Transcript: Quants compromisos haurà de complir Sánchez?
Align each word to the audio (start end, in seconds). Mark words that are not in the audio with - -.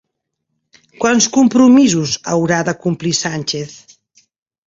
Quants 1.03 1.25
compromisos 1.35 2.15
haurà 2.33 2.61
de 2.71 2.75
complir 2.87 3.11
Sánchez? 3.21 3.77